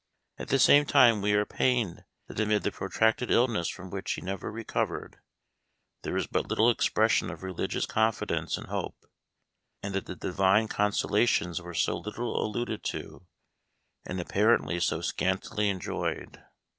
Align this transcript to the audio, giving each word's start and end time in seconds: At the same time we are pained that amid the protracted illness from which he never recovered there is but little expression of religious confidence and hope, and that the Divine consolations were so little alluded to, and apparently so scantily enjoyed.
At 0.39 0.47
the 0.47 0.57
same 0.57 0.87
time 0.87 1.21
we 1.21 1.33
are 1.33 1.45
pained 1.45 2.05
that 2.25 2.39
amid 2.39 2.63
the 2.63 2.71
protracted 2.71 3.29
illness 3.29 3.69
from 3.69 3.91
which 3.91 4.13
he 4.13 4.21
never 4.21 4.51
recovered 4.51 5.19
there 6.01 6.17
is 6.17 6.25
but 6.25 6.47
little 6.47 6.71
expression 6.71 7.29
of 7.29 7.43
religious 7.43 7.85
confidence 7.85 8.57
and 8.57 8.65
hope, 8.65 9.05
and 9.83 9.93
that 9.93 10.07
the 10.07 10.15
Divine 10.15 10.67
consolations 10.67 11.61
were 11.61 11.75
so 11.75 11.99
little 11.99 12.43
alluded 12.43 12.83
to, 12.85 13.27
and 14.03 14.19
apparently 14.19 14.79
so 14.79 15.01
scantily 15.01 15.69
enjoyed. 15.69 16.43